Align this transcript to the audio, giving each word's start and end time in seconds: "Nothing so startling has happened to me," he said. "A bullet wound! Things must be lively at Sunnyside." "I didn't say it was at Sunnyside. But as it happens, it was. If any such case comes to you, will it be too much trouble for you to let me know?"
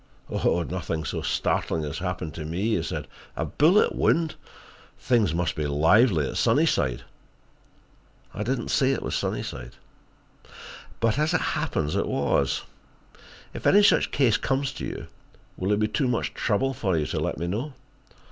"Nothing 0.31 1.05
so 1.05 1.21
startling 1.21 1.83
has 1.83 1.99
happened 1.99 2.33
to 2.33 2.43
me," 2.43 2.69
he 2.75 2.81
said. 2.81 3.07
"A 3.35 3.45
bullet 3.45 3.93
wound! 3.93 4.33
Things 4.97 5.31
must 5.31 5.55
be 5.55 5.67
lively 5.67 6.27
at 6.27 6.37
Sunnyside." 6.37 7.03
"I 8.33 8.41
didn't 8.41 8.69
say 8.69 8.93
it 8.93 9.03
was 9.03 9.13
at 9.13 9.19
Sunnyside. 9.19 9.73
But 10.99 11.19
as 11.19 11.35
it 11.35 11.41
happens, 11.53 11.95
it 11.95 12.07
was. 12.07 12.63
If 13.53 13.67
any 13.67 13.83
such 13.83 14.09
case 14.09 14.37
comes 14.37 14.71
to 14.71 14.85
you, 14.85 15.05
will 15.55 15.71
it 15.71 15.79
be 15.79 15.87
too 15.87 16.07
much 16.07 16.33
trouble 16.33 16.73
for 16.73 16.97
you 16.97 17.05
to 17.05 17.19
let 17.19 17.37
me 17.37 17.45
know?" 17.45 17.73